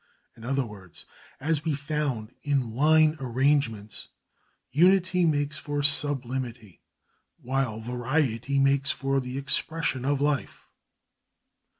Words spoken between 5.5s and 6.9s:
for sublimity,